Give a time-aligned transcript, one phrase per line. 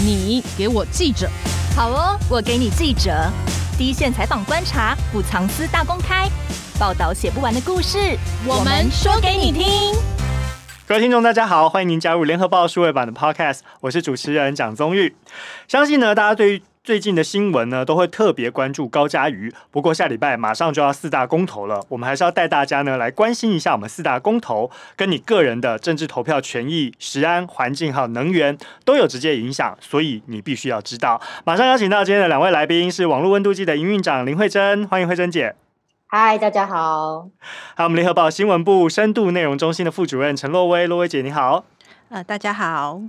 [0.00, 1.28] 你给我记者，
[1.74, 3.28] 好哦，我给你记者，
[3.76, 6.28] 第一线采访观察，不藏私大公开，
[6.78, 8.16] 报道写不完的故事，
[8.46, 9.66] 我们说给你听。
[10.86, 15.16] 各位听众，大家好，欢迎您加入联合报数位版的 Podcast，我是主持人蒋宗玉。
[15.66, 19.52] 相信呢，大家对于最近的新闻呢，都会特别关注高嘉瑜。
[19.70, 31.20] 不过下礼拜马上就要四大公投了，我们还是要带大家呢来关心一下我们四大公投跟你个人的政治投票权益、食安、环境还有能源都有直接影响，所以你必须要知道。
[31.44, 35.56] 马上邀请到今天的两位来宾是网络温度计的营运长林慧珍，欢迎慧珍姐。
[36.06, 37.28] 嗨，大家好。
[37.74, 41.66] 还有我们联合报新闻部深度内容中心的副主任陈洛威，洛威姐你好。
[42.10, 43.02] 呃，大家好。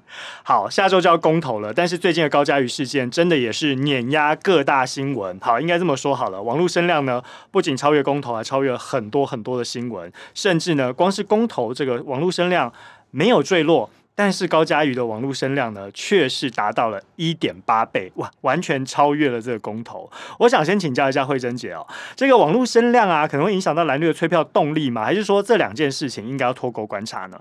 [0.44, 5.40] 好，下周就要公投了，但是最近的高嘉瑜事件真的也是碾压各大新闻。
[5.40, 12.74] 好，应该这么说好了，网络声量呢不仅超越公投，还超越了很多很多的新闻，甚至呢，光是公投这个网络声量
[13.12, 20.12] 没有坠落，但是高嘉瑜的网络声量呢却是达到了一点八倍，哇，完全超越了这个公投。
[20.40, 21.88] 我想先请教一下慧珍姐哦，
[22.18, 25.06] 这个网络声量啊，可能会影响到蓝绿的催票动力吗？
[25.06, 27.40] 还是说这两件事情应该要脱钩观察呢？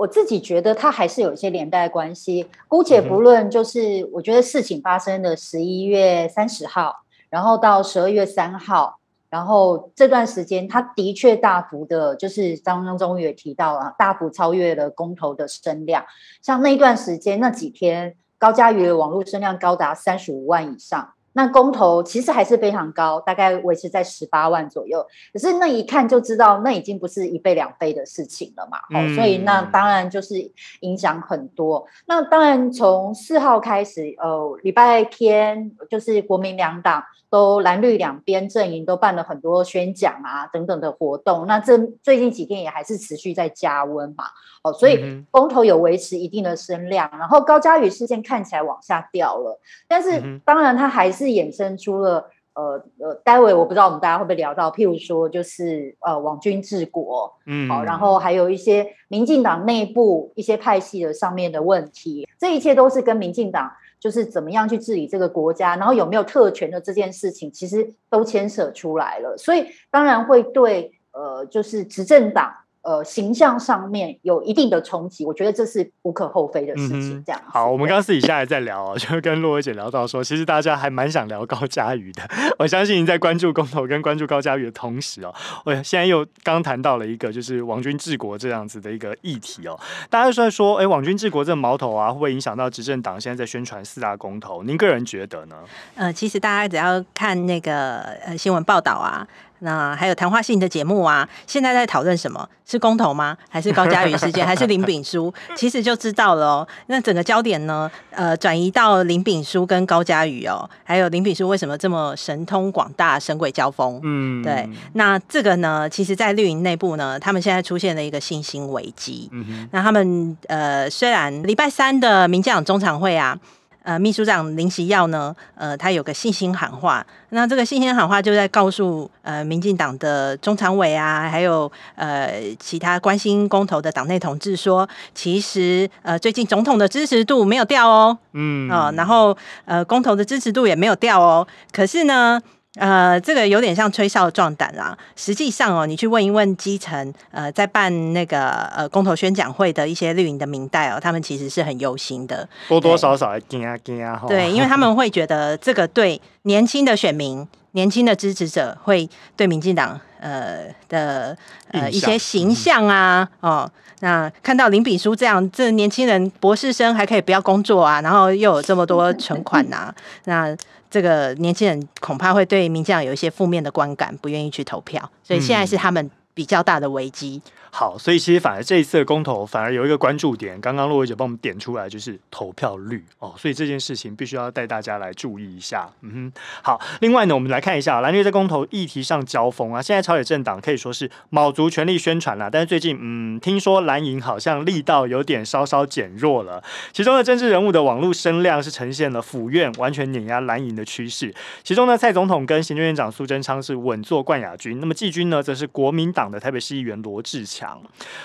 [0.00, 2.48] 我自己觉得它还是有一些连带关系。
[2.68, 8.98] 姑且不论，就是我觉得事情发生的十一月三十号，然后到十二月三号，
[9.28, 16.02] 然后这段时间，它的确大幅的，就是刚刚宗玉也提到了，大幅超越了公投的声量。
[16.40, 21.12] 像那一段时间那几天，高嘉瑜的网络声量高达三十五万以上。
[21.32, 25.06] 那公投其实还是非常高，大概维持在十八万左右。
[25.32, 28.78] 可是那一看就知道，那已经不是一倍两倍的事情了嘛。
[28.90, 30.34] 嗯、哦，所以那当然就是
[30.80, 31.86] 影响很多。
[32.06, 41.46] 那当然从四号开始，呃，礼拜天就是国民两党都蓝绿两边阵营都办了很多宣讲啊等等的活动。
[41.46, 44.24] 那这最近几天也还是持续在加温嘛。
[44.62, 49.58] 哦，所以公投有维持一定的声量，然后高嘉宇事件看起来往下掉了，
[49.88, 72.52] 但是当然它还是衍生出了呃呃，待会我不知道我们大家会不会聊到，譬如说就是呃网军治国，嗯，好，然后还有一些民进党内部一些派系的上面的问题，这一切都是跟民进党就是怎么样去治理这个国家，然后有没有特权的这件事情，其实都牵扯出来了，所以当然会对呃就是执政党。
[72.82, 77.22] 呃，形象上面有一定的冲击，我觉得这是无可厚非的事情。
[77.26, 82.22] 这样、嗯、好，我们刚刚私底下还在聊， 就跟洛薇姐聊到说，其实大家还蛮想聊高嘉瑜的。
[82.58, 85.34] 我相信您在关注公投跟关注高嘉瑜的同时哦，
[85.66, 89.78] 我现在又刚谈到了一个就是王军治国这样子的一个议题哦。
[90.08, 94.62] 大家就在说，哎，网军治国这个矛头啊，会不会影响到执政党现在在宣传四大公投？
[94.62, 95.56] 您个人觉得呢？
[95.96, 99.28] 呃，其实大家只要看那个呃新闻报道啊。
[99.60, 102.48] 那还有谈话性的节目啊，现在在讨论什么？
[102.66, 103.36] 是公投吗？
[103.48, 104.46] 还是高嘉瑜事件？
[104.46, 105.32] 还是林炳书？
[105.56, 106.68] 其实就知道了哦。
[106.86, 114.00] 那整个焦点呢，呃，转移到林炳书跟高嘉瑜哦，还有林炳书为什么这么神通广大、神鬼交锋？
[114.04, 114.68] 嗯，对。
[114.92, 119.28] 那这个呢，其实，在绿营内部呢，他们现在出现了一个信心危机。
[119.32, 119.68] 嗯哼。
[119.72, 123.38] 那他们呃，虽然礼拜三的民进党中常会啊。
[123.82, 142.40] 呃，秘书长林锡耀呢，呃，他有个信心喊话，那这个信心喊话就在告诉呃，民进党的中常委啊，还有呃其他关心公投的党内同志说，其实呃最近总统的支持度没有掉哦，嗯，啊、呃，然后呃公投的支持度也没有掉哦，可是呢。
[142.76, 144.96] 呃，这个有点像吹哨壮胆啦。
[145.16, 154.22] 实际上哦，你去问一问基层，呃，在办那个呃公投宣讲会的一些绿营的民代哦，他们其实是很忧心的，多多少少还惊啊惊啊。
[154.28, 161.36] 对，因为他们会觉得这个对年轻的选民、年轻的支持者，会对民进党呃的
[161.72, 169.94] 呃一些形象啊，哦，那看到林炳书这样，这年轻人博士生还可以不要工作啊，然后又有这么多存款呐、啊，
[170.26, 170.56] 那。
[170.90, 177.40] 这个年轻人恐怕会对民进党有一些负面的观感，不愿意去投票，所以现在是他们比较大的危机。
[177.72, 185.88] 好，所以其实反而这一次的公投反而有一个关注点，刚刚洛伟姐帮我们点出来，就是投票率哦，所以这件事情必须要带大家来注意一下。
[186.02, 196.62] 嗯哼，好，另外呢，我们来看一下蓝绿在公投议题上交锋啊，现在朝野政党可以说是卯足全力宣传了，但是最近嗯，听说蓝营好像力道有点稍稍减弱了，
[196.92, 201.32] 其中的政治人物的网络声量是呈现了府院完全碾压蓝营的趋势，
[201.62, 207.59] 其中呢，蔡总统跟行政院长苏贞昌是稳坐冠亚军，那么季军呢，则是国民党的台北市议员罗志强。
[207.60, 207.82] 强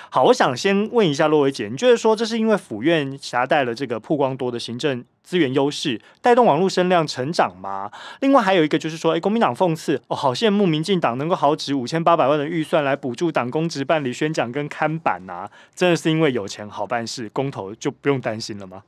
[0.10, 7.92] 好，我想先问一下洛薇姐，你觉得说这是因为府院挟带了这个曝光多的行政资源优势，带动网络声量成长吗？
[8.22, 18.84] 另外还有一个就是说，哎，国民党讽刺哦，好羡慕民进党能够豪掷五千八百万的预算来补助党公职办理宣讲跟看板呐、啊，真的是因为有钱好办事，公投就不用担心了吗？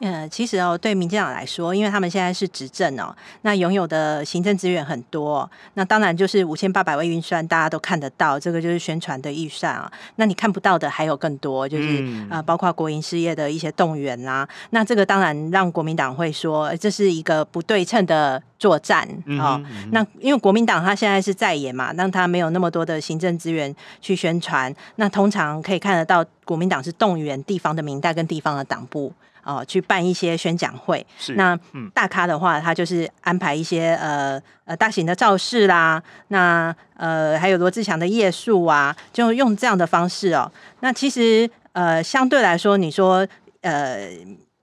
[0.00, 9.90] 呃，其实哦，对民进党来说，因为他们现在是执政哦，那拥有的行政资源很多，那当然就是五千八百万预算，大家都看得到，这个就是宣传的预算啊。
[10.16, 14.48] 那你看不到的还有更多，就是、啊、呃，包括国营事业的一些动员啦、啊。
[14.70, 19.06] 那这个当然让国民党会说，这是一个不对称的作战
[19.38, 19.60] 哦。
[19.60, 24.74] 嗯嗯、那因为国民党他现在是在野嘛，让他没有那么多的行政资源去宣传。
[24.96, 29.12] 那通常可以看得到，国民党是动员地方的民代跟地方的党部。
[29.42, 31.04] 哦，去办一些宣讲会。
[31.18, 31.58] 是那
[31.92, 36.02] 大咖的话，他就是安排一些呃呃大型的造势啦。
[36.28, 40.50] 那呃还有罗志祥的夜宿啊，就用这样的方式哦。
[40.80, 43.26] 那其实呃相对来说，你说
[43.62, 44.08] 呃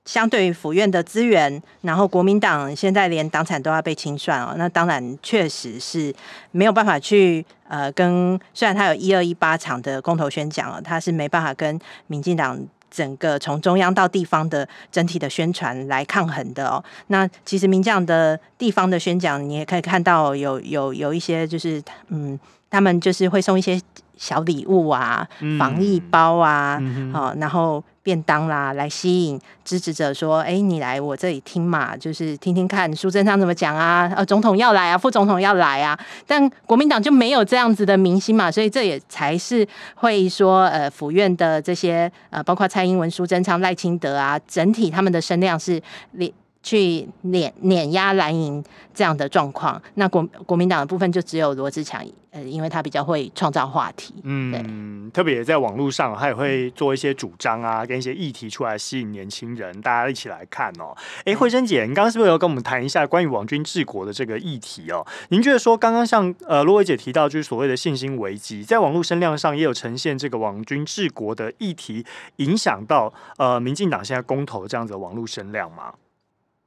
[0.05, 4.55] 相对于府院的资源，然后国民党现在连党产都要被清算哦。
[4.57, 6.13] 那当然确实是
[6.51, 12.57] 没有办法去呃跟，虽然他有一二一八场的公投宣讲哦，他是没办法跟民进党。
[12.89, 22.39] 整个从中央到地方的整体的宣传来抗衡的哦，那其实民将的地方的宣讲，你也可以看到有有有一些就是嗯，
[22.69, 23.79] 他们就是会送一些。
[24.19, 25.27] 小礼物啊，
[25.59, 45.81] 防疫包啊，好、嗯哦，然后便当啦，来吸引支持者说：“哎，你来我这里听嘛，就是听听看苏贞昌怎么讲啊，呃，总统要来啊，副总统要来啊。”但国民党就没有这样子的明星嘛，所以这也才是会说，呃，府院的这些呃，包括蔡英文、苏贞昌、赖清德啊，整体他们的声量是
[46.13, 46.31] 连
[46.67, 48.61] 去碾碾压蓝营
[48.93, 49.81] 这样的状况。
[49.93, 52.05] 那国国民党的部分就只有罗志强。
[52.29, 60.95] 呃因为他比较会创造话题，嗯，特别在网络上，他也会做一些主张啊，跟一些议题出来吸引年轻人，大家一起来看哦。
[61.25, 65.03] 哎，慧珍姐，你刚刚是不是有跟我们谈一下关于网军治国的这个议题哦？
[65.29, 72.05] 您觉得说，刚刚像呃罗伟姐提到，就是所谓的信心危机，在网络声量上也有呈现这个网军治国的议题，
[72.35, 75.93] 影响到呃民进党现在公投这样子的网络声量吗？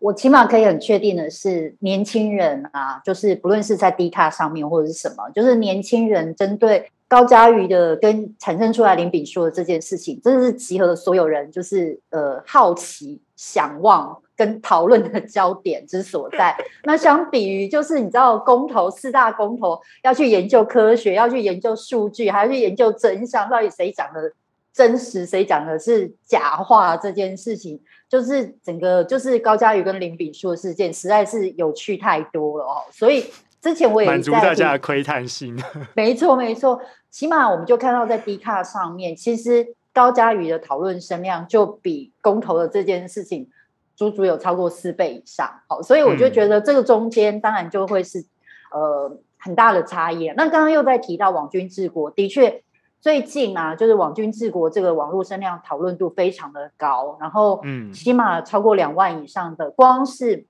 [0.01, 16.57] 我起码可以很确定的是，年轻人啊，就是不论是在 D 卡上面或者是什么，就是年轻人针对高嘉瑜的跟产生出来林炳书的这件事情，真的是集合了所有人，就是呃好奇、想望跟讨论的焦点之所在。
[16.85, 24.33] 那相比于就是你知道公投四大公投要去研究科学，要去研究数据，还要去研究真相，到底谁讲的
[24.73, 27.79] 真实，谁讲的是假话这件事情。
[28.11, 32.83] 就是整个就是高嘉瑜跟林炳书的事件，实在是有趣太多了哦。
[32.91, 33.25] 所以
[33.63, 35.57] 之前我也满足大家的窥探性。
[35.95, 43.49] 没错没错，起码我们就看到在 D 卡上面，其实高嘉瑜的讨论声量就比公投的这件事情
[43.95, 45.49] 足足有超过四倍以上。
[45.69, 48.27] 好，所以我就觉得这个中间当然就会是
[48.73, 50.27] 呃很大的差异。
[50.37, 52.65] 那刚刚又在提到网军治国，的确。
[53.01, 60.45] 最近啊，就是网军治国这个网络声量讨论度非常的高，然后嗯，起码超过两万以上的，光是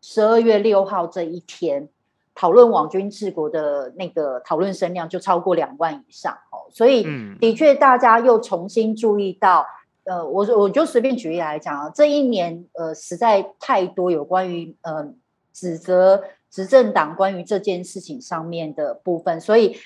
[0.00, 1.88] 十二月六号这一天
[2.32, 7.04] 讨论网军治国的那个讨论声量就超过两万以上哦，所以
[7.40, 9.66] 的确大家又重新注意到，
[10.04, 15.12] 呃，我我就随便举例来讲啊，这一年呃实在太多有关于呃
[15.52, 19.76] 指责执政党关于这件事情上面的部分，所以。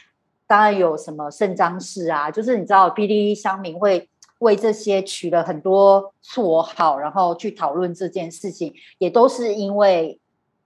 [0.54, 4.08] 当然有什么圣章式啊，就是你知道，PTT 乡民会
[4.38, 10.20] 为这些取了很多绰号，然后去讨论这件事情，也都是因为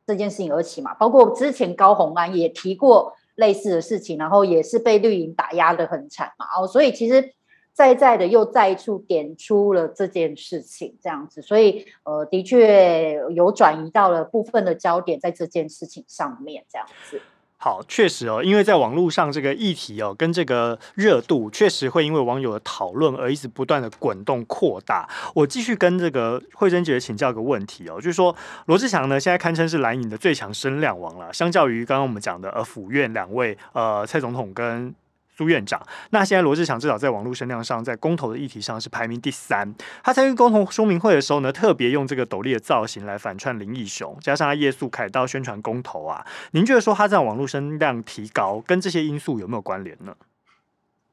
[0.06, 0.92] 这件事情而起嘛。
[0.92, 6.44] 包括之前高虹安也提过类似的事情，然后也是被绿营打压的很惨嘛。
[6.60, 7.32] 哦，所以其实
[7.72, 17.22] 再再的又再一处点出了这件事情，这样子，所以呃，的确有转移到了部分的焦点在这件事情上面，这样子。
[17.60, 25.08] 好，确实哦，因为在网络上这个议题哦，跟这个热度确实会因为网友的讨论而一直不断的滚动扩大。
[25.34, 28.34] 我继续跟这个惠贞姐请教一个问题哦，就是说
[28.66, 34.94] 罗志祥呢，现在堪称是蓝营的最强声量王了，相较于刚刚我们讲的呃府院两位呃蔡总统跟。
[35.38, 35.80] 苏院长，
[36.10, 39.72] 那现在罗志祥至少在网络声量上，在公投的议题上是排名第三。
[40.02, 46.26] 他参与公投说明会的时候呢，特别用这个斗笠的造型来反串林义雄，加上他夜宿凯道宣传公投啊。
[46.50, 50.16] 您觉得说他这样网络声量提高，跟这些因素有没有关联呢？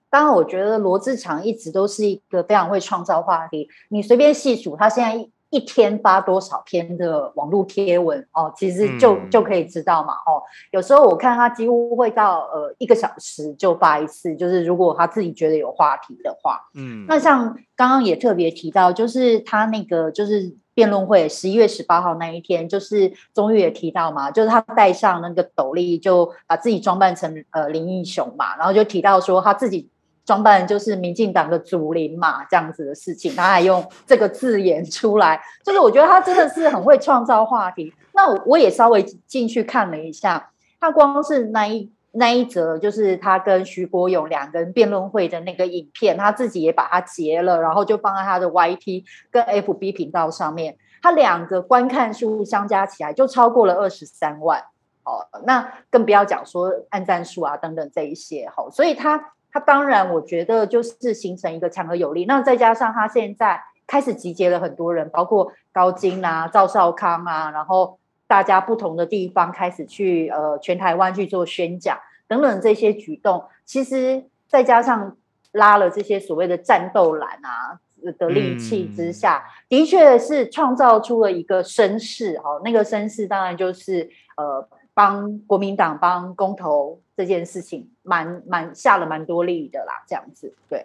[0.10, 3.70] 当然，我觉得罗志强一直都是一个非常会创造话题。
[3.89, 5.29] 你随便细数，他现在。
[5.56, 10.44] 一天发多少篇的网络贴文哦，其实就就可以知道嘛哦。
[10.72, 17.06] 有时候我看他几乎会到呃一个小时就发一次，就是如果他自己觉得有话题的话，嗯。
[17.08, 29.90] 那像刚刚也特别提到，就是他那个就是辩论会十一月十八号那一天，就是宗玉也提到嘛，就是他戴上那个斗笠，就把自己装扮成呃林英雄嘛，然后就提到说他自己
[30.25, 37.94] 装扮就是民进党的主林嘛，这样子的事情，他还用这个字眼出来，就是我觉得他真的是很会创造话题。
[38.13, 54.60] 那我也稍微进去看了一下，他光是那一那一则，就是他跟徐国勇两个人辩论会的那个影片，他自己也把它截了，然后就放在他的 YT 跟 FB 频道上面，他两个观看数相加起来就超过了二十三万
[55.03, 59.34] 哦，那更不要讲说按赞数啊等等这一些，好，所以他。
[59.56, 62.26] 他当然，我觉得就是形成一个强而有力。
[62.26, 67.98] 那再加上他现在开始集结了很多人，包括高金啊、赵少康啊，然后
[68.28, 71.98] 大家不同的地方开始去呃全台湾去做宣讲
[72.28, 75.16] 等等这些举动，其实再加上
[75.54, 77.80] 拉了这些所谓的战斗蓝啊
[78.20, 82.36] 的利器之下，嗯、的确是创造出了一个声势。
[82.44, 84.68] 哦，那个声势当然就是呃。
[84.96, 90.84] 帮国民党帮公投这件事情蛮蛮下了蛮多力的啦，这样子对。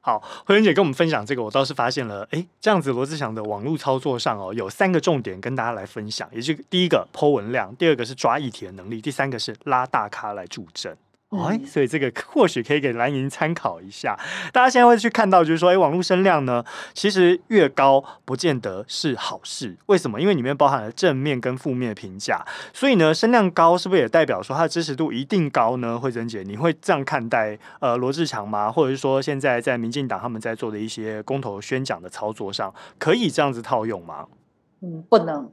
[0.00, 10.96] 好，惠贞姐跟我们分享这个，我倒是发现了，哎，这样子罗志祥的网络操作上哦，有三个重点跟大家来分享，也就是第一个 Po 文量，第二个是抓议题的能力，第三个是拉大咖来助阵。
[11.30, 14.18] 哎，所以这个或许可以给蓝营参考一下。
[14.50, 19.76] 大家现在会去看到，就是说，哎，网络声量呢，其实越高不见得是好事。
[19.86, 20.18] 为什么？
[20.18, 22.42] 因为里面包含了正面跟负面的评价。
[22.72, 25.98] 所以呢，声量高是不是也代表说它的支持度一定高呢？
[25.98, 28.72] 慧珍姐，你会这样看待呃罗志强吗？
[28.72, 34.26] 或者是说，现在在民进党他们在做的一些公投宣讲的操作上，可以这样子套用吗？
[34.80, 35.52] 嗯，不能。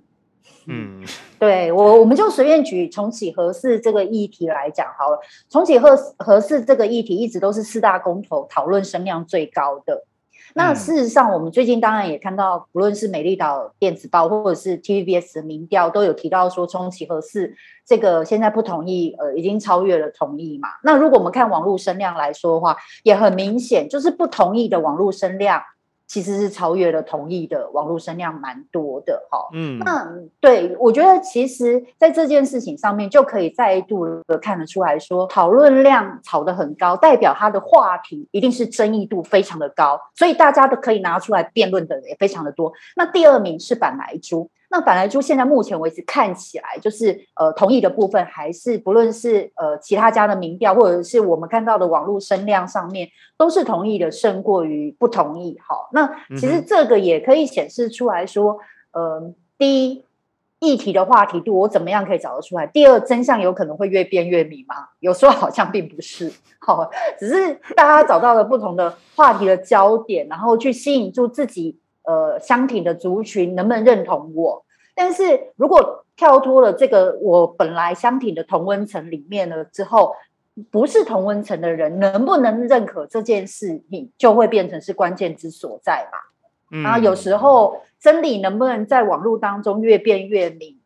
[0.68, 1.04] 嗯，
[1.40, 5.20] 对我，我们就随便举重启核四这个议题来讲好了。
[5.50, 10.04] 重启核核四这个议题一直都是四大公投讨论声量最高的。
[10.58, 17.54] 那事实上，我们最近当然也看到，不论是美丽岛电子报或者是 TVBS 的民调，都有提到说重启核四
[17.86, 20.70] 这个现在不同意，呃，已经超越了同意嘛。
[20.84, 25.62] 那如果我们看网络声量来说的话，也很明显，就是不同意的网络声量。
[26.08, 30.08] 其实是超越了同意的网络声量蛮多的哈，嗯，那
[30.40, 42.72] 对我觉得其实在这件事情上面就可以再度的看得出来说，讨论量炒得很高，代表它的话题一定是争议度非常的高，所以大家都可以拿出来辩论的人也非常的多。
[42.96, 44.50] 那第二名是板来猪。
[44.69, 53.07] 那板莱猪现在目前为止看起来就是呃同意的部分还是不论是呃其他家的民调或者是我们看到的网络声量上面
[53.38, 55.57] 都是同意的胜过于不同意。
[55.65, 58.57] 好，那其实这个也可以显示出来说，
[58.91, 60.05] 呃，第一
[60.60, 62.65] 议题的话题度我怎么样可以找得出来？
[62.65, 64.75] 第二真相有可能会越变越明吗？
[65.00, 74.66] 有时候好像并不是，好，只是大家找到了不同的话题的焦点，然后去吸引住自己呃相挺的族群，能不能认同我？
[74.98, 80.16] 但是如果跳脱了这个我本来相挺的同温层里面了之后，
[80.72, 86.18] 不是同温层的人能不能认可这件事，你就会变成是关键之所在嘛。
[86.72, 90.80] 嗯，然后有时候真理能不能在网络当中越变越明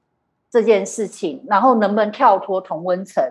[0.49, 3.23] 这件事情，然后能不能跳脱同温层，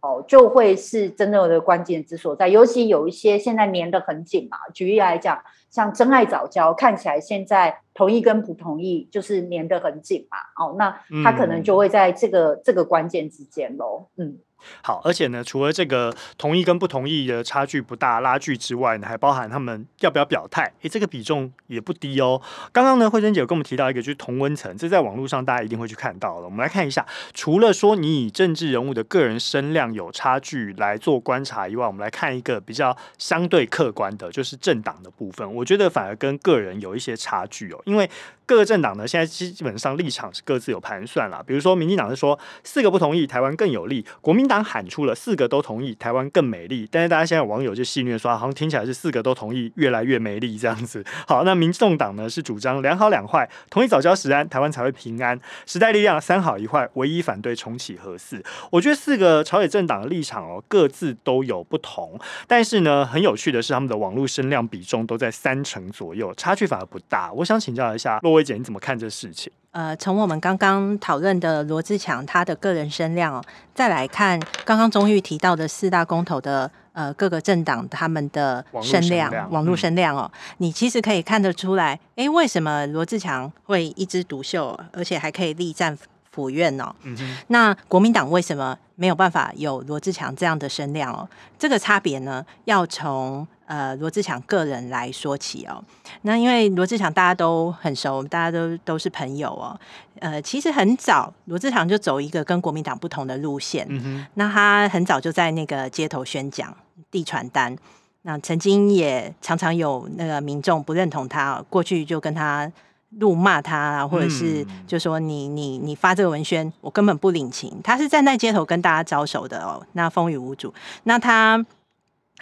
[0.00, 2.48] 哦，就会是真正的关键之所在。
[2.48, 5.42] 尤其有一些现在粘得很紧嘛，举例来讲。
[5.74, 14.38] 像真爱早教看起来现在同意跟不同意就是粘得很紧嘛，哦，那他可能就会在这个、嗯、这个关键之间喽，嗯。
[14.82, 22.40] 好，而且呢，除了这个同意跟不同意的差距不大拉锯之外呢，还包含他们要不要表态，诶，这个比重也不低哦。
[22.72, 26.46] 刚刚呢，慧珍姐有跟我们提到一个，就是同温层，这在网络上大家一定会去看到了。
[26.46, 27.04] 我们来看一下，
[27.34, 35.54] 除了说你以政治人物的个人声量有差距来做观察以外，我们来看一个比较相对客观的，就是政党的部分。
[35.56, 38.08] 我觉得反而跟个人有一些差距哦，因为
[38.46, 41.42] 各个政党呢，现在基基本上立场是各自有盘算啦。
[41.46, 46.86] 比如说，民进党是说四个不同意，台湾更有利；国民党喊出了四个都同意，台湾更美丽。
[46.90, 51.02] 但是大家现在网友就戏谑说，好像听起来是四个都同意，越来越美丽这样子。
[51.26, 58.42] 好，那民众党呢是主张两好两坏，同意早交时安，台湾才会平安；时代力量三好一坏，唯一反对重启核四。
[58.70, 62.20] 我觉得四个朝野政党的立场哦，各自都有不同。
[62.46, 67.30] 但是呢，很有趣的是，他们的网络声量比重都在三成左右，差距反而不大。
[67.32, 68.32] 我想请教一下洛。
[68.32, 69.52] 薇姐，你怎么看这事情？
[69.70, 73.44] 呃，从我们刚刚讨论的罗志强他的个人声量哦，
[73.74, 85.96] 再来看刚刚钟玉提到的四大公投的呃各个政党他们的声量，网络声量哦，嗯、你其实可以看得出来，哎，为什么罗志强会一枝独秀，而且还可以力战
[86.30, 86.94] 府院哦？
[87.02, 91.28] 嗯、那国民党为什么没有办法有罗志强这样的声量哦？
[91.58, 93.46] 这个差别呢，要从。
[93.66, 95.82] 呃，罗志强个人来说起哦，
[96.22, 99.78] 那因为罗志强大家都很熟，大家都都是朋友哦。
[100.20, 103.86] 呃，其实很早，罗志强就走一个跟国民党不同的路线。
[103.88, 106.74] 嗯哼，那他很早就在那个街头宣讲、
[107.10, 107.76] 递传单。
[108.22, 112.70] 那曾经也常常有那个民众不认同他，过去就跟他
[113.18, 117.80] 怒骂他，或者是就说你你你发这个文宣，我根本不领情。
[117.82, 120.72] 他是站在街头跟大家招手的哦，那风雨无阻。
[121.02, 121.64] 那他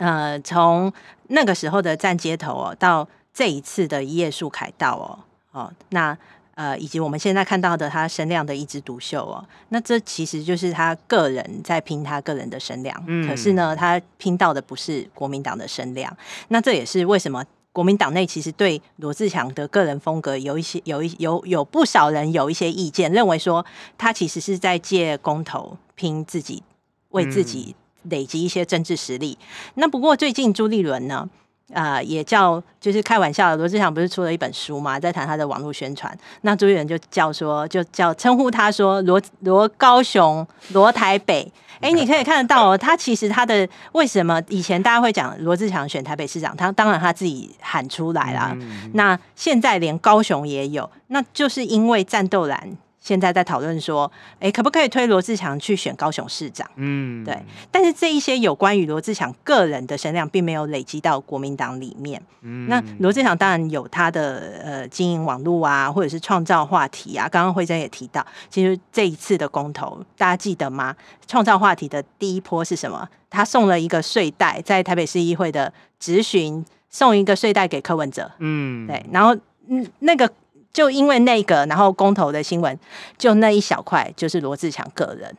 [0.02, 0.92] 呃，从
[1.28, 5.06] 那个时候的站街头哦，到这一次的一页树凯道哦
[5.52, 6.16] 哦，那。
[6.54, 16.14] 呃，以及我们现在看到的他声量的一枝独秀哦，那这其实就是他个人在拼他个人的声量，嗯，可是呢，他拼到的不是国民党的声量，
[16.48, 17.42] 那这也是为什么
[17.72, 23.64] 国民党内其实对罗志祥的个人风格有一些有一有有不少人有一些意见，认为说
[23.96, 26.62] 他其实是在借公投拼自己，
[27.08, 27.74] 为自己
[28.10, 29.36] 累积一些政治实力。
[29.40, 31.28] 嗯、那不过最近朱立伦呢？
[31.72, 36.14] 啊、呃，也叫就是开玩笑的，罗志祥不是出了一本书嘛，在谈他的网络宣传。
[36.42, 41.50] 那朱立伦就叫说，就叫称呼他说罗罗高雄罗台北。
[41.80, 48.50] 哎、欸，你可以看得到哦， 他其实他的为什么以前大家会讲罗志祥选台北市长，他当然他自己喊出来了。
[48.60, 52.76] 嗯、那现在连高雄也有，那就是因为战斗蓝。
[53.02, 56.70] 现在在讨论说，哎、欸，可不可以推罗志强去选高雄市长？
[56.76, 57.36] 嗯，对。
[57.68, 62.22] 但是这一些有关于罗志强个人的声量，并没有累积到国民党里面。
[62.42, 67.28] 嗯，那罗志强当然有他的呃经营网络啊，或者是创造话题啊。
[67.28, 70.94] 刚刚惠珍也提到，其实这一次的公投，大家记得吗？
[71.26, 73.08] 创造话题的第一波是什么？
[73.28, 78.30] 他送了一个睡袋，在台北市议会的质询送一个睡袋给柯文哲。
[78.38, 79.04] 嗯，对。
[79.10, 80.30] 然后嗯，那个。
[80.72, 82.78] 就因为那个，然后公投的新闻，
[83.18, 85.36] 就那一小块，就是罗志强个人。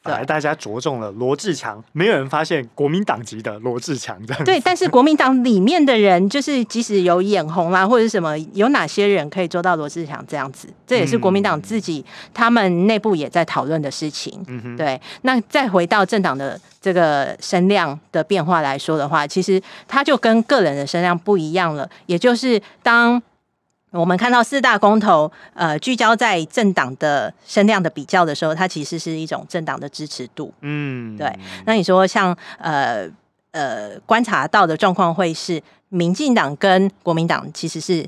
[0.00, 4.34] 反而，大家着重了罗志强，没有人发现国民党籍的罗志强的。
[4.44, 10.68] 对，但是国民党里面的人，就是即使有眼红啊，或者是什么，有哪些人可以做到罗志强这样子？
[10.86, 14.42] 这也是国民党自己、嗯、他们内部也在讨论的事情。
[14.46, 14.98] 嗯哼，对。
[15.22, 23.20] 那再回到政党的这个声量的变化来说的话，其实他就跟个人的声量不一样了，也就是当。
[23.90, 30.52] 我们看到四大公投，呃，聚焦在政党的声量的比较的时候，它其实是一种政党的支持度。
[30.60, 31.32] 嗯，对。
[31.64, 33.08] 那你说像呃
[33.52, 38.06] 呃观察到的状况会是，民进党跟国民党其实是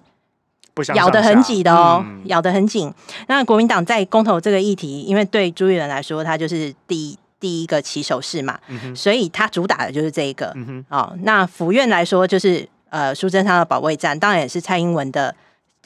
[0.94, 2.92] 咬得很紧的哦，咬得很紧。
[3.26, 8.58] 那国民党在公投这个议题，因为对朱立伦来说，他就是第一第一个起手式嘛，
[8.94, 10.54] 所以他主打的就是这一个。
[10.90, 15.34] 哦，那府院来说，就是呃苏贞昌的保卫战，当然也是蔡英文的。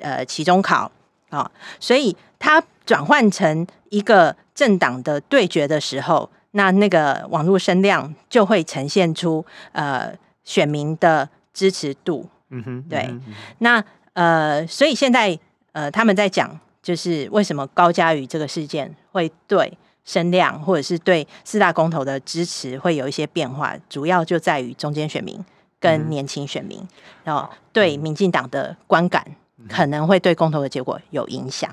[0.00, 0.90] 呃，期中考
[1.30, 10.12] 啊、哦，所以它转换成一个政党的对决的时候，那那个网络声量就会呈现出呃
[10.44, 12.28] 选民的支持度。
[12.50, 13.06] 嗯哼，对。
[13.08, 15.38] 嗯、哼那呃，所以现在
[15.72, 25.42] 呃他们在讲，就是为什么高嘉瑜这个事件会对声量或者是对四大公投的支持会有一些变化，主要就在于中间选民
[25.80, 26.86] 跟年轻选民，
[27.24, 29.24] 然后、嗯、对民进党的观感。
[29.68, 31.70] 可能会对公投的结果有影响。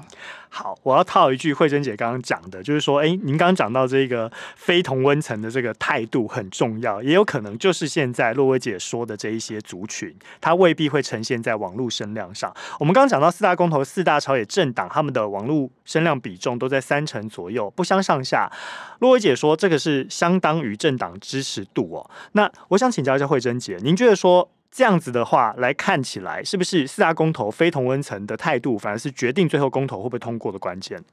[0.53, 12.53] 好，我要套一句惠珍姐刚刚讲的，就是说，哎，您刚刚讲到这个非同温层的这个态度很重要，也有可能就是现在洛薇姐说的这一些族群，它未必会呈现在网络声量上。
[12.79, 18.51] 我们刚刚讲到四大公投、四大朝野政党，他们的网络声量比重都在三成左右，不相上下。
[18.99, 22.11] 洛薇姐说，这个是相当于政党支持度哦。
[22.33, 24.49] 那我想请教一下惠珍姐，您觉得说？
[24.71, 31.03] 这样子的话来看起来，是不是四大公投非同温层的态度，反而是决定最后公投会不会通过的关键？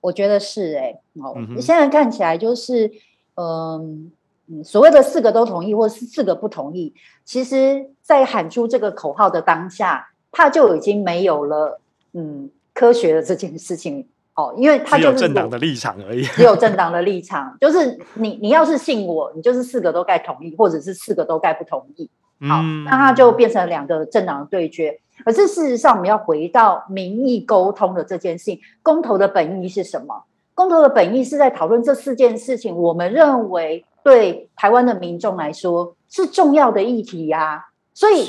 [0.00, 2.90] 我觉得是哎、欸，哦，嗯、现在看起来就是，
[3.36, 4.12] 嗯
[4.48, 6.92] 嗯，所谓的四个都同意，或是四个不同意，
[7.24, 11.80] 其实，在喊出这个口号的当下，他就已经没有了，
[12.12, 22.10] 嗯，科学的这件事情哦，因为他就是只有政党的立场而已， 只有政党的立场，就是你你要是信我，你就是四个都该同意，或者是四个都该不同意。
[22.40, 25.00] 好，那它就变成两个政党的对决。
[25.24, 30.24] 可是事实上，我们要回到民意沟通的这件事情，公投的本意是什么？
[30.54, 37.64] 公投的本意是在讨论这四件事情，我们认为对台湾的民众来说是重要的议题呀、啊。
[37.96, 38.26] 所以，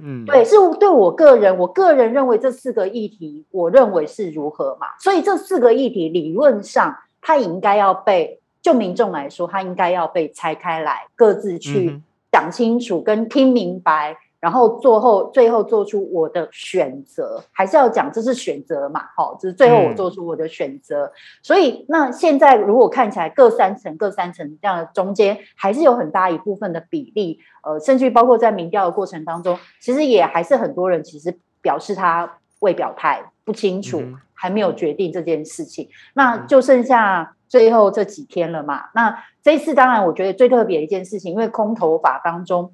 [0.00, 4.86] 嗯，对，是对我个人，我个人认为这四个议题，我认为是如何嘛？
[5.00, 12.32] 所以这四个议题理论上，它应该要被就民众来说，它应该要被拆开来，各自去、嗯。
[12.32, 19.02] 讲清楚跟听明白，然后最后最后做出我的选择，还是要讲这是选择嘛？
[19.16, 21.06] 好，这是最后我做出我的选择。
[21.06, 21.12] 嗯、
[21.42, 35.88] 所以那现在如果看起来各三层各三层这样的中间，还是有很大一部分的比例，呃，甚至包括在民调的过程当中，其实也还是很多人其实表示他未表态，不清楚，嗯、还没有决定这件事情。
[36.14, 38.90] 那就剩下最后这几天了嘛？
[38.94, 42.72] 那这一次当然，我觉得最特别的一件事情，因为空投法当中，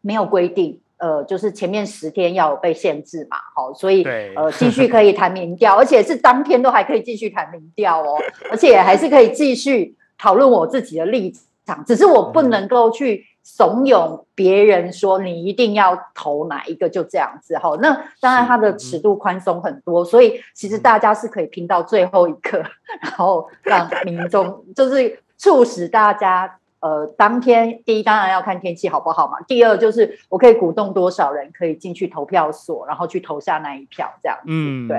[0.00, 4.02] 没有规定，呃，就是前面十天要有被限制嘛，好，所以
[4.36, 8.18] 呃继续可以谈民调，而且是当天都还可以继续谈民调哦，
[8.50, 13.24] 而且还是可以继续讨论我自己的立场，只是我不能够去。
[13.56, 17.76] 怂恿别人说你一定要投哪一个，就这样子哈。
[17.82, 22.58] 那当然，它的尺度宽松很多，所以其实大家是可以拼到最后一刻，
[23.02, 26.56] 然后让民众就是促使大家。
[26.82, 29.38] 呃，当天第一当然要看天气好不好嘛。
[29.46, 34.44] 第二就是我可以鼓动多少人可以进去投票所，然后去投下那一票，这样子。
[34.46, 34.96] 嗯，对，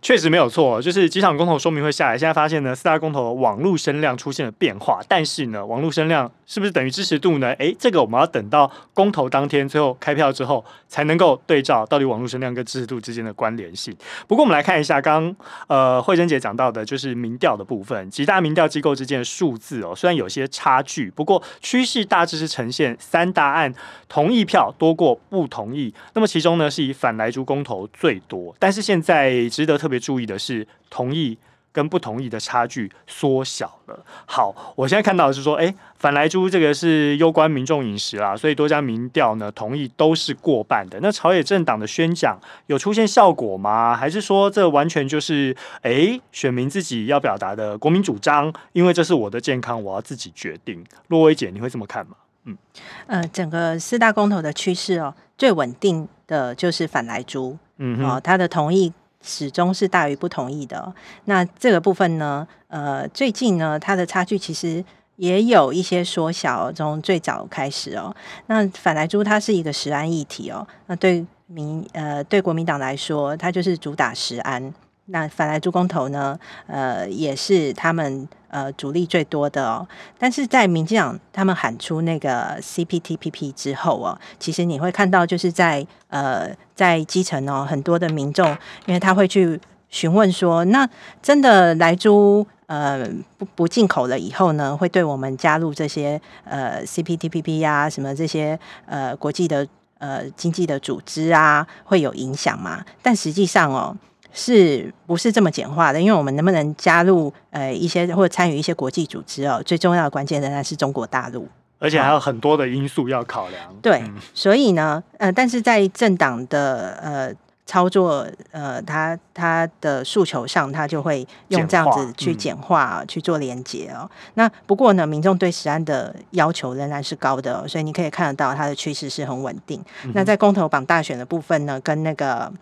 [0.00, 0.80] 确实没有错。
[0.80, 7.52] 就是几场公投说明会下来，现在发现呢，四大公投网络声量出现了变化，但是呢，网络声量是不是等于支持度呢？
[7.58, 13.94] 诶，这个我们要等到公投当天最后开票之后，才能够对照到底网络声量跟支持度之间的关联性。
[14.26, 15.36] 不过我们来看一下刚刚
[15.68, 20.82] 呃惠珍姐讲到的，就是民调的部分，几大民调机构之间的数字哦，虽然有些差。
[20.88, 23.70] 距，不过趋势大致是呈现三大案
[24.08, 31.38] 同意票多过不同意，那么其中呢是以反莱猪公投最多，但是现在值得特别注意的是同意。
[31.70, 34.04] 跟不同意的差距缩小了。
[34.26, 40.98] 好，我现在看到的是说，哎，反莱猪这个是攸关民众饮食啦，所以多家民调呢同意都是过半的。
[41.00, 43.94] 那朝野政党的宣讲有出现效果吗？
[43.94, 48.52] 还是说这完全就是哎选民自己要表达的国民主张？
[48.72, 50.82] 因为这是我的健康，我要自己决定。
[51.08, 52.16] 洛威姐，你会这么看吗？
[52.44, 52.58] 嗯，
[53.06, 58.92] 呃，整个四大公投的趋势哦，最稳定的就是反莱猪，嗯，哦，他的同意。
[59.22, 60.92] 始终是大于不同意的。
[61.24, 62.46] 那这个部分呢？
[62.68, 64.84] 呃，最近呢，它的差距其实
[65.16, 66.70] 也有一些缩小。
[66.72, 68.14] 从最早开始哦，
[68.46, 70.66] 那反来猪它是一个食安议题哦。
[70.86, 74.72] 那对民呃对国民党来说，它就是主打食安。
[75.10, 76.38] 那反莱猪公投呢？
[76.66, 79.86] 呃，也是他们呃主力最多的哦。
[80.18, 88.46] 但是在民进党他们喊出那个 CPTPP 之后哦，其实你会看到就是在呃在基层哦，很多的民众，
[88.86, 90.86] 因为他会去询问说，那
[91.22, 99.66] 真的来猪呃不不进口了以后呢，会对我们加入这些呃 CPTPP 呀什么这些呃国际的
[99.96, 102.84] 呃经济的组织啊会有影响吗？
[103.00, 103.96] 但实际上哦。
[104.32, 106.00] 是不是这么简化的？
[106.00, 113.74] 因为我们能不能加入呃一些或者参与一些国际组织哦，最重要的关键仍然是中国大陆，而且还有很多的因素要考量。
[113.82, 117.34] 对，嗯、所以呢，呃，但是在政党的呃
[117.66, 124.08] 操作呃，他他的诉求上，他就会用这样子去简化、嗯、去做连接哦。
[124.34, 129.82] 那不过呢，民众对实安的要求仍然是高的、哦，所以你可以看得到它的趋势是很稳定。
[130.04, 132.52] 嗯、那在公投榜大选的部分呢，跟那个。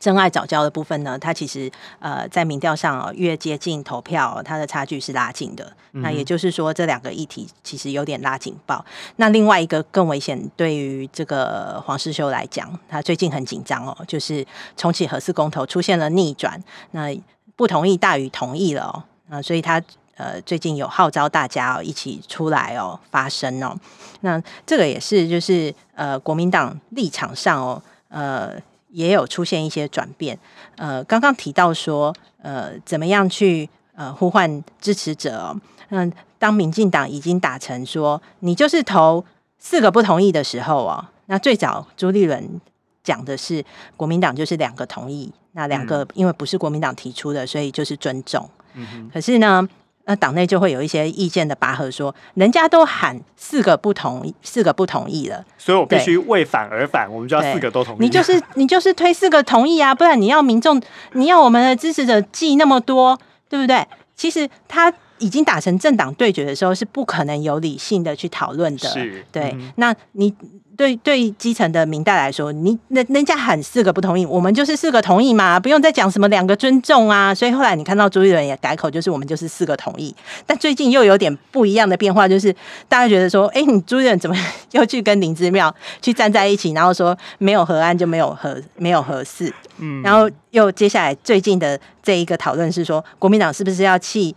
[0.00, 5.70] 真爱早教的部分呢，它其实呃在民调上哦，越接近投票，它的差距是拉近的。
[5.92, 8.82] 嗯、那也就是说，这两个议题其实有点拉警报。
[9.16, 16.58] 那另外一个更危险，对于这个黄世修来讲，他最近很紧张哦，就是重启核四公投出现了逆转，
[16.92, 17.14] 那
[17.54, 19.82] 不同意大于同意了哦，那所以他
[20.16, 23.76] 呃最近有号召大家哦一起出来哦发声哦。
[24.22, 28.58] 那这个也是就是呃国民党立场上哦呃。
[28.90, 30.38] 也有出现一些转变，
[30.76, 35.60] 呃，刚刚提到说，呃，怎么样去呃呼唤支持者哦？
[35.88, 39.24] 嗯，当民进党已经打成说你就是投
[39.58, 42.60] 四个不同意的时候哦，那最早朱立伦
[43.02, 43.64] 讲的是
[43.96, 48.48] 国民党就是两个同意，那两个因为不是国民党提出的，所以就是尊重。
[48.74, 49.10] 嗯。
[49.12, 49.68] 可是呢？
[50.04, 57.98] 那党内就会有一些意见的拔河，说人家都喊四个不同意，四个不同意了，所以我必须为反而反，我们就要四个都同意。
[58.00, 60.80] 你就是你就是推四个同意啊，不然你要民众，
[61.12, 63.86] 你要我们的支持者记那么多，对不对？
[64.16, 68.88] 其实他已经打成政党对决的时候，是不可能有理性的去讨论的。
[68.88, 70.34] 是，对，嗯、那你。
[70.80, 77.34] 对对，基层的民代来说，你人人家喊四个不同意，我们就是四个同意嘛，不用再讲什么两个尊重啊。
[77.34, 80.16] 所以后来你看到朱一伦也改口，就是我们就是四个同意。
[80.46, 82.50] 但最近又有点不一样的变化，就是
[82.88, 84.34] 大家觉得说，哎，你朱一伦怎么
[84.72, 94.34] 又去跟林之妙去站在一起，然后说没有核安就没有核没有核四，嗯，然后又接下来最近的这一个讨论是说，国民党是不是要弃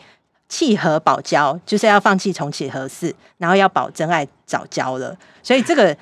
[0.49, 5.15] 弃核保交，就是要放弃重启核四，然后要保真爱早交了。
[5.41, 5.95] 所以这个。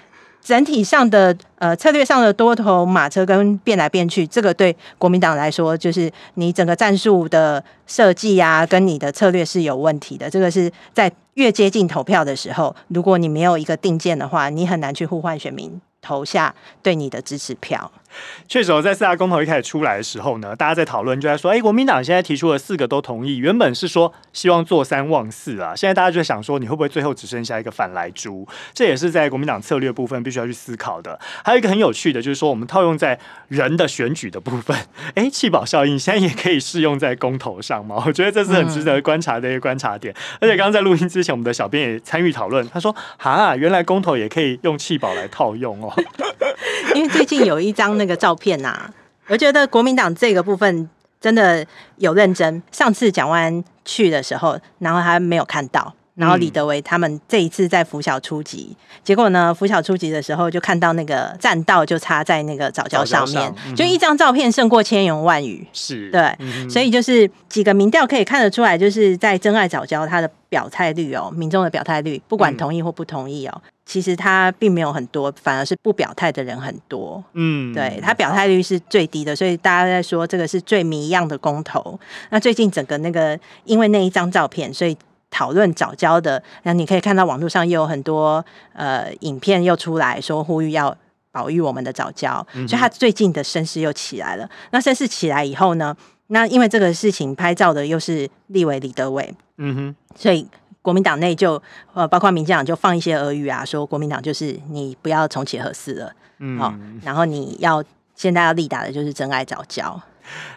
[0.43, 10.29] 整体上的呃策略上的多头马车跟变来变去，这个对国民党来说，就是你整个战术的设计啊，跟你的策略是有问题的。
[10.29, 17.91] 这个是在越接近投票的时候，如果你没有一个定见的话，你很难去互换选民投下对你的支持票。
[18.47, 28.47] 确实，在四大公投一开始出来的时候呢，大家在讨论就在说，哎，国民党现在提出了四个都同意，原本是说希望做三望四啊，现在大家就在想说，你会不会最后只剩下一个反来猪？
[28.73, 31.19] 这也是在国民党策略部分必须要去思考的。
[31.43, 34.77] 还有一个很有趣的，就是说我们套用在人的选举的部分，
[35.15, 38.03] 哎，弃保效应现在也可以适用在公投上吗？
[38.05, 40.13] 我觉得这是很值得观察的一个观察点。
[40.39, 45.93] 而且刚刚在录音之前，我们的小编也参与讨论，他说，哈，原来公投也可以用弃保来套用哦。
[46.95, 48.89] 因为最近有一张那个照片呐、啊，
[49.27, 50.89] 我觉得国民党这个部分
[51.21, 51.63] 真的
[51.97, 52.63] 有认真。
[52.71, 65.67] 上次蒋万安去的时候，然后他没有看到，然后李德维他们这一次在拂晓出击，结果呢，拂晓出击的时候就看到那个栈道就插在那个早教上面，上嗯、就一张照片胜过千言万语。
[65.71, 73.53] 是对，嗯、所以就是几个民调可以看得出来，就是在真爱早教他的表态率哦，民众的表态率，不管同意或不同意哦。
[73.63, 77.21] 嗯其实他并没有很多，反而是不表态的人很多。
[77.33, 81.99] 嗯，对，他表态率是最低的，所以大家在说这个是最谜样的公投。
[82.29, 84.97] 那最近整个那个因为那一张照片，所以
[85.29, 90.95] 讨论早教的，那你可以看到网络上又有很多呃影片又出来说呼吁要
[91.33, 94.49] 保育我们的早教，嗯、所以他最近的声势又起来了。
[94.71, 95.93] 那声势起来以后呢，
[96.27, 100.47] 那因为这个事情拍照的又是立委李德伟，嗯哼，所以。
[100.81, 101.61] 国民党内就
[101.93, 107.83] 呃，包括民进党就放一些俄语啊，说国民党就是你不要重启核四了，嗯，好，然后你要
[108.15, 110.01] 现在要力打的就是真爱早教，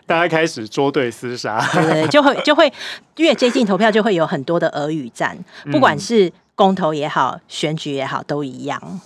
[0.06, 2.72] 大家开始捉对厮杀，对，就会就会
[3.16, 5.36] 越接近投票就会有很多的俄语战，
[5.70, 9.00] 不管是公投也好，选举也好，都一样。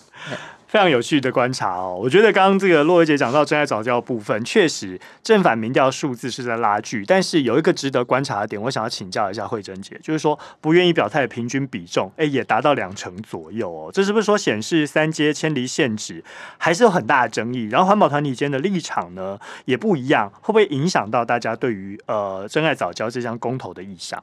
[0.69, 16.23] 非常有趣的观察哦，我觉得刚刚这个洛薇姐讲到真爱早教的部分，确实正反民调数字是在拉锯，但是有一个值得观察的点，我想要请教一下慧珍姐，就是说不愿意表态的平均比重，哎，也达到两成左右哦，这是不是说显示三阶迁离限制
[16.59, 17.65] 还是有很大的争议？
[17.71, 24.23] 然后环保团体间的立场呢也不一样，会不会影响到大家对于呃真爱早教这项公投的意向？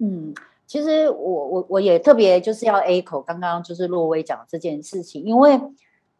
[0.00, 0.34] 嗯。
[0.66, 5.60] 其实我我我也特别就是要 A 口刚刚就是洛威讲这件事情，因为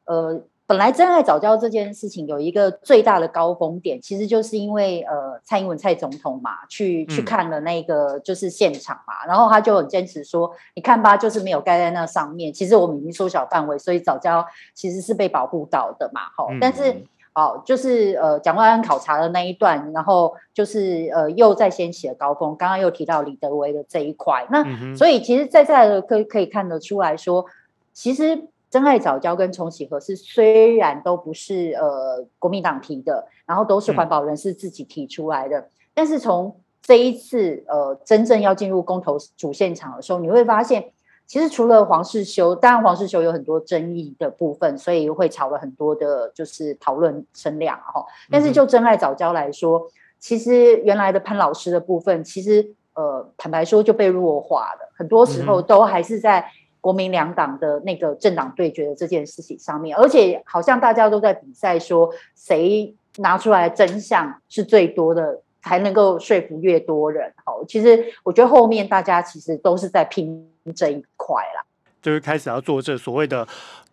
[0.04, 16.92] 呃本来真爱早教这件事情有一个最大的高峰点，其实就是因为呃蔡英文蔡总统嘛去去看了那个就是现场嘛，嗯、然后他就很坚持说，你看吧，就是没有盖在那上面，其实我们已经缩小范围，所以早教其实是被保护到的嘛，好，但是。
[16.92, 17.04] 嗯
[17.38, 22.56] 好，就是呃，蒋万安考察的那一段，然后就是呃，又再掀起了高峰。
[22.56, 27.44] 刚刚又提到李德维的这一块，那、嗯、所以其实在在的可可以看得出来说，
[27.92, 40.90] 其实真爱早教跟重启核四虽然都不是呃国民党提的，然后都是环保人士自己提出来的，嗯、但是从这一次呃真正要进入公投主现场的时候，你会发现。
[41.26, 48.04] 其实除了黄世修，当然黄世修有很多争议的部分，所以会炒了很多的，就是讨论声量哈。
[48.30, 49.88] 但是就真爱早教来说，
[50.20, 56.48] 其实原来的潘老师的部分，其实呃坦白说就被弱化了，很多时候都还是在
[56.80, 65.42] 国民两党的那个政党对决的这件事情上面，而且好像大家都在比赛说谁拿出来的真相是最多的。
[65.66, 67.34] 才能够说服越多人。
[67.44, 71.66] 好，其实我觉得后面大家其实都是在拼这一块啦，
[72.02, 73.46] 就是开始要做这所谓的。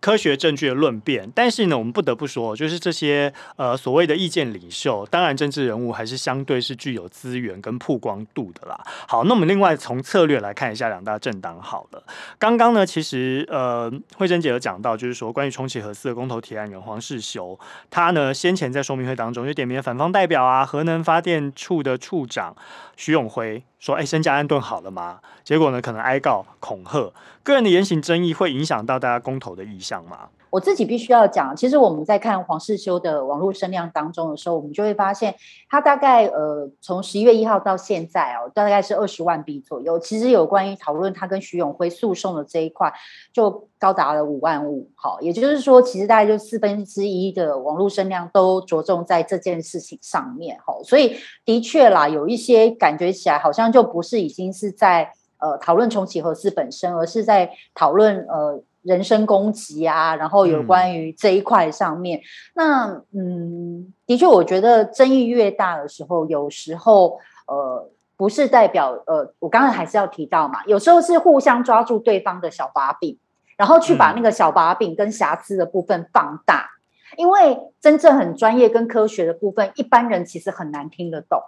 [0.03, 8.77] 科学证据的论辩，但是呢，我们不得不说，就是这些呃所谓的意见领袖，当然政治人物还是相对是具有资源跟曝光度的啦。
[9.07, 12.03] 好，那我们另外从策略来看一下两大政党好了。
[12.37, 17.57] 刚刚呢，其实呃惠珍姐有讲到，就是说关于重启核四的公投提案人黄世修，
[17.89, 22.53] 他呢先前在说明会当中就点名反方代表啊，核能发电处的处长
[22.97, 25.19] 徐永辉说，哎，身家安顿好了吗？
[25.43, 27.11] 结果呢，可能哀告恐吓，
[27.43, 30.29] 个人的言行争议会影响到大家公投的意向吗。
[30.53, 35.33] 我自己必须要讲，其实我们在看黄世修的网络声量当中的时候，我们就会发现，
[35.67, 39.97] 他大概呃从十一月一号到现在哦，大概是二十万笔左右。
[39.97, 42.93] 其实有关于讨论他跟徐永辉诉讼的这一块，
[43.33, 44.91] 就高达了五万五。
[44.93, 50.59] 好，也就是说，其实大概就四分之一的网络声量都着重在这件事情上面。
[50.63, 58.61] 好，所以的确啦，有一些感觉起来好像就不是已经是在呃讨论重启核四本身，而是在讨论呃。
[58.83, 62.23] 人身攻击啊，然后有关于这一块上面，嗯
[62.55, 67.17] 那嗯，的确，我觉得争议越大的时候，有时候
[67.47, 73.17] 呃，不是代表呃，我刚才还是要提到嘛，有时候是互相抓住对方的小把柄，
[73.57, 76.69] 然后去把那个小把柄跟瑕疵的部分放大，
[77.13, 81.41] 嗯、因为真正很专业跟科学的部分，一般人其实很难听得懂，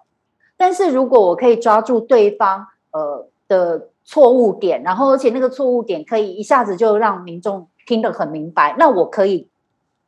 [0.55, 3.89] 但是如果我可以抓住对方呃的。
[4.05, 9.49] 错误点，然后而且那个错误点可以一下子就让民众听得很明白，那我可以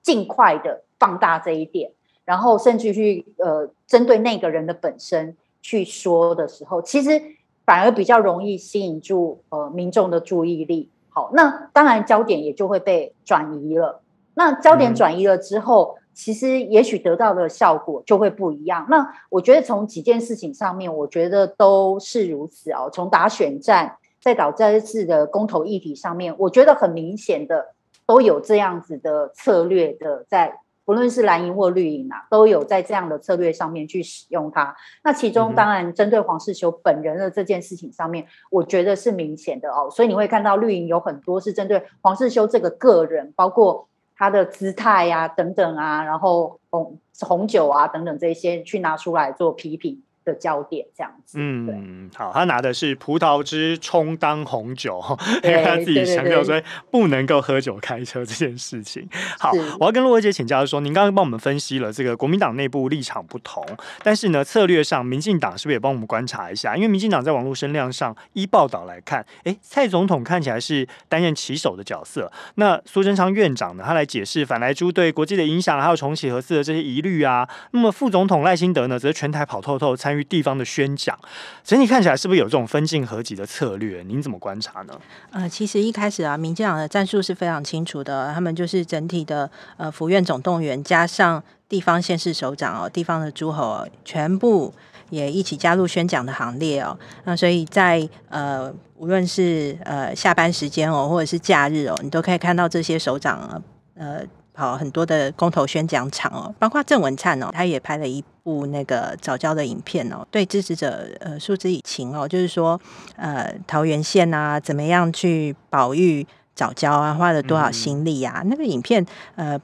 [0.03, 1.91] 尽快的放大这一点，
[2.23, 7.21] 然后甚至去呃针对那个人的本身去说的时候，其实
[7.65, 10.89] 反而比较容易吸引住呃民众的注意力。
[11.09, 14.01] 好，那当然焦点也就会被转移了。
[14.35, 18.87] 那焦点转移了之后，嗯、其实也许得到的效果就会不一样。
[18.89, 22.89] 那我觉得从几件事情上面，我觉得都是如此哦。
[22.91, 27.67] 从打选战再到这次的公投议题上面，我觉得很明显的
[28.07, 30.59] 都有这样子的策略的在。
[30.87, 34.73] 不论是蓝营或绿营啊，都有在这样的策略上面去使用它。
[35.03, 39.89] 那其中当然针对黄世修本人的这件事情上面，我觉得是明显的哦。
[39.91, 50.01] 所以你会看到绿营有很多是针对黄世修这个个人，包括他的姿态呀、啊、等等啊，然后红红酒啊等等这些去拿出来做批评。
[50.27, 55.01] 的焦点这样子，嗯，好，他拿的是葡萄汁充当红酒，
[55.41, 56.61] 因为他自己强调说
[56.91, 59.07] 不能够喝酒开车这件事情。
[59.39, 63.65] 好，我要跟洛威姐请教说，您刚刚帮我们分析了这个国民党内部立场不同，
[64.03, 66.75] 但是呢，策略上，民进党是不是也帮我们观察一下？
[66.75, 80.16] 因为民进党在网络声量上，依报道来看，哎、欸，蔡总统看起来是担任旗手的角色，那苏贞昌院长呢，他来解释反莱猪对国际的影响，还有重启核四的这些疑虑啊，那么副总统赖清德呢，则全台跑透透参与。
[80.17, 81.17] 于地方的宣讲，
[81.63, 84.03] 整体看起来是不是有这种分进合击的策略？
[84.03, 84.99] 您怎么观察呢？
[85.31, 94.73] 呃，其实一开始啊，民进党的战术是非常清楚的，他们就是整体的呃府院总动员，加上地方县市首长哦，地方的诸侯全部
[95.09, 96.97] 也一起加入宣讲的行列哦。
[97.25, 103.61] 那所以在呃无论是呃下班时间哦，或者是假日哦，你都可以看到这些首长
[103.95, 104.21] 呃。
[104.57, 112.81] 好，很多的公投宣讲场哦，包括郑文灿哦，他也拍了一部那个早教的影片哦，对支持者呃诉之以情哦，就是说
[113.15, 118.41] 呃桃园县啊，怎么样去保育早教啊，花了多少心力啊？
[118.43, 119.55] 嗯、那个影片呃，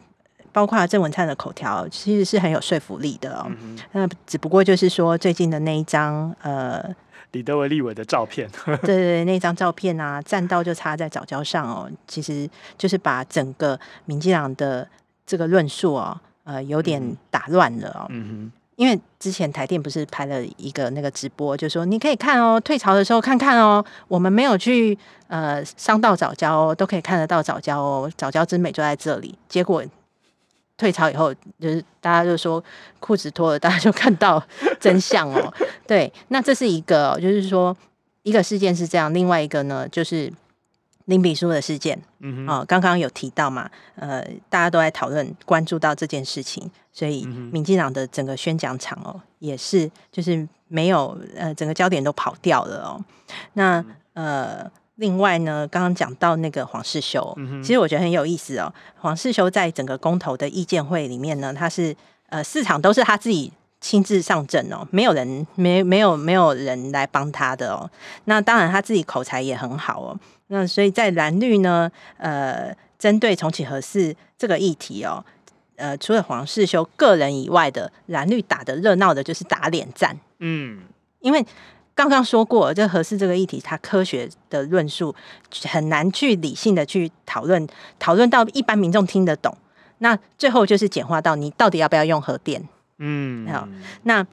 [0.51, 3.51] 包括郑文灿的口条，其实是很有说服力的哦。
[3.93, 6.95] 那、嗯、只不过就是说最近的那一张呃。
[7.33, 14.87] 李德维立委的照片，对对对，那张照片啊，战刀就插在早教上哦，其实就是把整个民进党的
[15.25, 18.05] 这个论述哦，呃，有点打乱了哦。
[18.09, 29.37] 嗯哼，因为之前台电不是拍了一个那个直播，就说你可以看哦，退潮的时候看看哦，我们没有去呃伤到早教哦，都可以看得到早教哦，早教之美就在这里。
[29.49, 29.83] 结果。
[30.83, 32.61] 退潮以后，就是大家就说
[32.99, 34.43] 裤子脱了，大家就看到
[34.81, 35.53] 真相哦。
[35.87, 37.73] 对，那这是一个，就是说
[38.23, 40.29] 一个事件是这样，另外一个呢，就是
[41.05, 41.97] 林炳书的事件。
[42.19, 52.99] 嗯哼，哦，刚刚有提到嘛，呃，大家都在讨论，关注到这件事情，所以民进党的整个宣讲场哦，也是就是没有呃，整个焦点都跑掉了哦。
[53.53, 53.81] 那
[54.15, 54.69] 呃。
[54.95, 58.71] 另外呢，刚刚讲到那个黄世修，嗯、其实我觉得很有意思哦。
[58.95, 61.95] 黄世修在整个公投的意见会里面呢，他是
[62.29, 63.51] 呃四场都是他自己
[63.81, 67.89] 亲自上阵哦，没有人没没有没有人来帮他的哦。
[68.25, 70.19] 那当然他自己口才也很好哦。
[70.47, 75.25] 那所以在蓝绿呢，呃，针对重启核四这个议题哦，
[75.75, 80.83] 呃，除了黄世修个人以外的蓝绿打的热闹的就是打脸战，嗯，
[81.19, 81.43] 因为。
[81.95, 85.13] 刚刚说过，这核四这个议题，它科学的论述
[85.69, 87.67] 很难去理性的去讨论，
[87.99, 89.55] 讨论到一般民众听得懂。
[89.99, 92.67] 那最后就是简化到你到底要不要用核电？
[92.97, 93.67] 嗯，好，
[94.03, 94.25] 那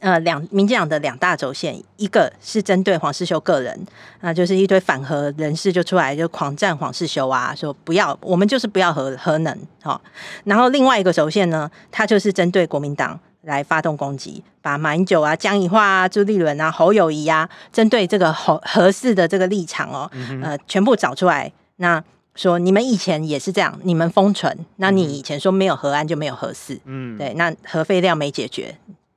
[0.00, 3.86] 呃，两民进党的两大轴线，一个是针对黄世修个人，
[4.20, 10.00] 那就是一堆反核人士就出来就狂战黄世修啊，说不要，我们就是不要核核能，好。
[10.44, 13.18] 然后另外一个轴线呢，它就是针对国民党。
[13.48, 21.50] 来发动攻击，把马英九啊、江宜桦啊、朱立伦啊、侯友谊啊，针对这个核核四的这个立场哦，嗯、呃，全部找出来。
[21.76, 22.02] 那
[22.34, 28.76] 说你们以前也是这样，你们封存，那你以前说没有核安就没有核四，嗯，对，那核废料没解决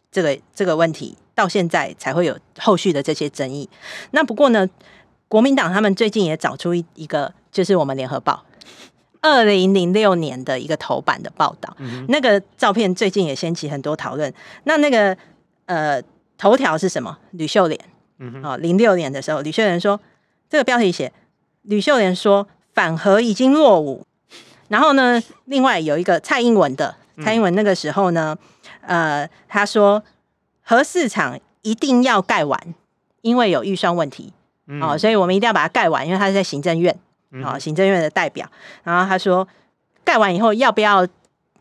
[0.09, 3.69] 这个这个问题，到现在才会有后续的这些争议。
[4.11, 4.67] 那不过呢，
[5.27, 8.43] 国民党他们最近也找出一一个，就是我们联合报。
[9.21, 14.33] 二零零六年的一个头版的报道，嗯、那个照片最近也掀起很多讨论。
[14.63, 15.15] 那那个
[15.65, 16.01] 呃
[16.37, 17.17] 头条是什么？
[17.31, 17.79] 吕秀莲，
[18.17, 19.99] 嗯哼，哦，零六年的时候，吕秀莲说
[20.49, 21.13] 这个标题写
[21.61, 24.05] 吕秀莲说反核已经落伍。
[24.69, 28.35] 然后呢，另外有一个蔡英文的，蔡英文那个时候呢，
[28.81, 30.01] 嗯、呃，他说
[30.63, 32.59] 核市场一定要盖完，
[33.21, 34.33] 因为有预算问题，
[34.67, 36.97] 嗯、哦，所以我们一定要把它盖完，因为它是在行政院。
[37.43, 38.45] 好，行政院的代表，
[38.83, 39.47] 然后他说
[40.03, 41.07] 盖完以后要不要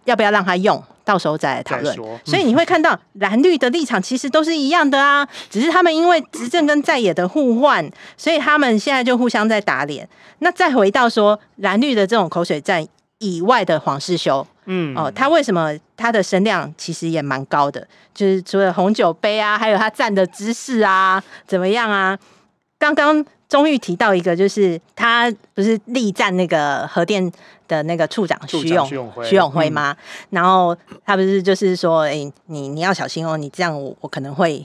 [0.05, 1.95] 要不要让他用，到时候再来讨论。
[2.25, 10.09] 所以你会看到蓝绿的立场其实都是一样的啊，只是他们因为执政跟在野的互换，所以他们现在就互相在打脸。
[10.39, 12.85] 那再回到说蓝绿的这种口水战，
[13.19, 17.87] 以外的黄世修，嗯，哦，他为什么他的声量其实也蛮高的？
[18.15, 22.19] 就是除了红酒杯啊，还有他站的姿势啊，怎么样啊？
[22.79, 27.31] 刚刚钟玉提到一个，就是他不是力战那个核电
[27.69, 28.89] 的那个处长徐永
[29.23, 29.95] 徐永辉吗？
[29.99, 30.75] 嗯、然后
[31.05, 34.65] 他不是就是说，哎、欸，你你要小心哦，你这样我我可能会。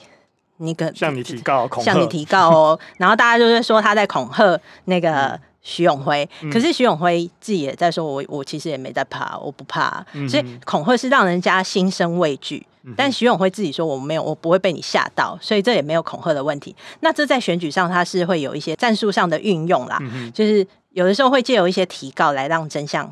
[0.57, 2.79] 你可向你提告，向你提告哦。
[2.95, 10.05] 然后大家就是说他在恐吓那个徐永辉，嗯、可是徐永辉自己也在说我，我我其实也没在怕，我不怕。
[10.13, 12.65] 嗯、所以恐吓是让人家心生畏惧。
[12.95, 16.75] 但徐永辉自己说我没有，我不会被你吓到，所以这也没有恐吓的问题。
[16.99, 23.11] 那这在选举上他是会有一些战术上的运用啦，嗯、就是有的时候会借由一些提告来让真相。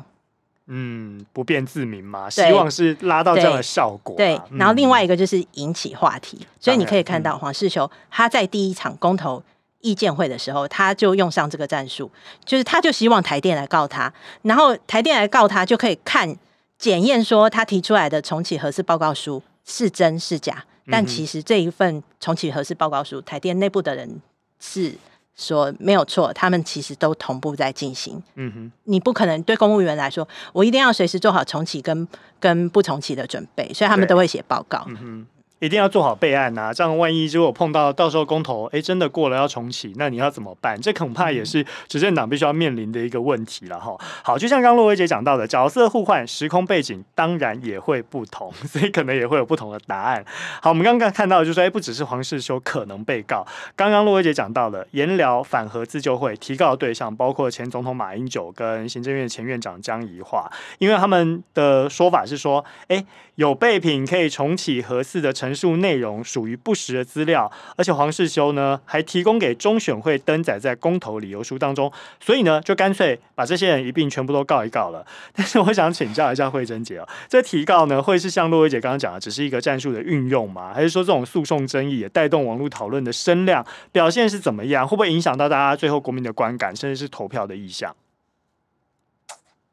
[0.66, 4.36] 嗯，不辩自明嘛，希望是拉到这样的效果，啊对。
[4.36, 9.42] 对，然后另外一个就是引起话题，嗯、所以你可以看到黄世修他在第一场公投
[9.80, 12.10] 意见会的时候，他就用上这个战术，
[12.46, 14.10] 就是他就希望台电来告他，
[14.40, 16.34] 然后台电来告他就可以看
[16.78, 24.20] 检验说他提出来的重启核四报告书是真是假，但其实这一份重启核实报告书，台电内部的人
[24.58, 24.94] 是。
[25.36, 28.22] 说没有错，他们其实都同步在进行。
[28.36, 32.06] 嗯哼，你不可能对公务员来说，我一定要随时做好重启跟
[32.38, 34.86] 跟不重启的准备，所以他们都会写报告。
[34.86, 35.26] 嗯
[35.64, 40.78] 一定要做好备案呐、啊，这样万一如果碰到到时候公投，哎，真的过了要重启，那你要怎么办？
[40.78, 43.96] 这恐怕也是执政党必须要面临的一个问题了哈。
[44.22, 50.22] 好，就像刚刚洛威姐讲到的，角色互换，时空背景当然也会不同， 所以可能也会有不同的答案。
[50.60, 63.02] 好，我们刚刚看到就是说，哎，不只是黄世修可能被告，刚刚洛薇姐讲到了颜料反核自救会提告的对象包括前总统马英九跟行政院前院长江宜桦，因为他们的说法是说，哎，
[63.36, 71.90] 有备品可以重启核四的述内容属于不实的资料，而且黄世修呢还提供给中选会登载在公投理由书当中，
[72.20, 75.06] 所以呢就干脆把这些人一并全部都告一告了。
[75.34, 80.72] 但是我想请教一下惠珍姐哦，这提告呢会是像洛薇姐刚刚讲的，只是一个战术的运用吗？
[80.74, 84.86] 还是说这种诉讼争议也带动网络讨论的声量表现是怎么样？
[84.86, 87.94] 会不会影响到大家最后国民的观感，甚至是投票的意向？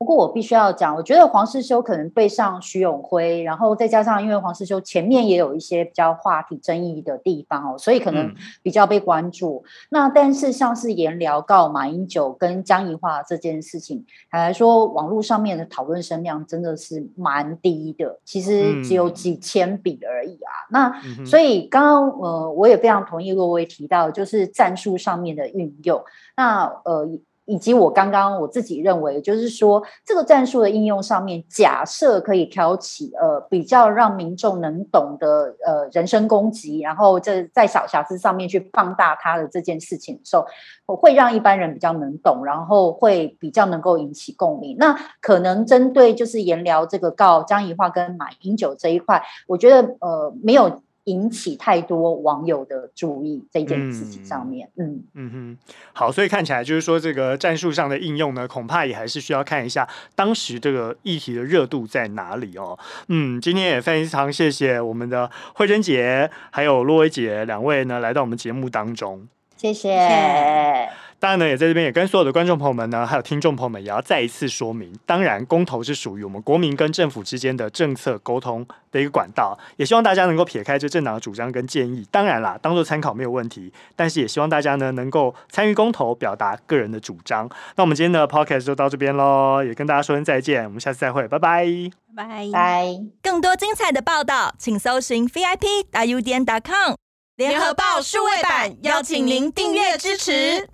[0.02, 8.34] 不过我必须要讲，我觉得黄世修可能对上徐永辉，然后再加上因为黄世修前面也有一些比较话题争议的地方哦，所以可能
[8.64, 9.64] 比较被关注。
[9.64, 20.50] 嗯、那但是像是颜料告马英九跟江宜桦这件事情，坦白说，网络上面的讨论声量真的是蛮低的，其实只有几千笔而已啊。
[20.72, 26.04] 嗯、那所以刚刚呃，我也非常同意洛威提到，就是战术上面的运用。
[26.36, 27.08] 那呃。
[27.46, 40.46] 以及我刚刚我自己认为，就是说这个战术的应用上面，假设可以挑起呃比较让民众能懂的呃人身攻击，然后这在小瑕疵上面去放大他的这件事情的时候，
[40.86, 44.78] 我会让一般人比较能懂，然后会比较能够引起共鸣。
[44.78, 50.82] 那可能针对就是颜聊这个告江宜樺跟马英九这一块，我觉得呃没有。
[51.06, 54.86] 引起太多网友的注意这件事情上面，嗯。
[54.86, 62.78] 嗯，嗯哼，好，所以看起来就是说这个战术上的应用呢，恐怕也还是需要看一下当时这个议题的热度在哪里哦。
[63.08, 69.28] 嗯，今天也非常谢谢我们的慧珍姐还有洛薇姐两位呢来到我们节目当中，
[69.58, 70.90] 谢谢。
[71.22, 74.92] 当然呢，也在这边也跟所有的观众朋友们呢，还有听众朋友们，也要再一次说明。
[75.06, 83.72] 当然，公投是属于我们国民跟政府之间的政策沟通的一个管道，也希望大家能够撇开这政党的主张跟建议，当然啦，当做参考没有问题。
[83.96, 87.48] 但是也希望大家呢，能够参与公投，表达个人的主张。
[87.76, 91.68] 那我们今天的 podcast 就到这边喽，也跟大家说声再见，我们下次再会，拜拜，
[92.16, 92.98] 拜拜。
[93.22, 96.96] 更多精彩的报道，请搜寻 VIP 大 U 点 com
[97.36, 100.68] 联合报数位版，邀请您订阅支持。